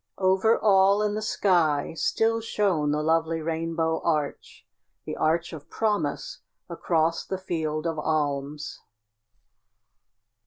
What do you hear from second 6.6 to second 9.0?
across the Field of Alms.